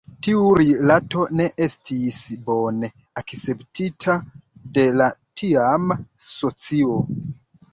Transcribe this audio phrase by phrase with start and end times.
[0.25, 2.17] Tiu rilato ne estis
[2.47, 2.89] bone
[3.23, 4.17] akceptita
[4.79, 5.11] de la
[5.43, 5.99] tiama
[6.33, 6.99] socio.